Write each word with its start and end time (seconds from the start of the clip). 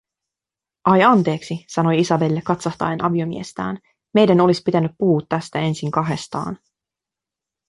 “Ai, 0.85 1.03
anteeksi”, 1.03 1.65
sanoi 1.69 1.99
Isabelle 1.99 2.41
katsahtaen 2.41 3.03
aviomiestään, 3.03 3.77
“meidän 4.13 4.41
olis 4.41 4.63
pitäny 4.63 4.89
puhuu 4.99 5.21
tästä 5.29 5.59
ensin 5.59 5.91
kahestaan.” 5.91 6.57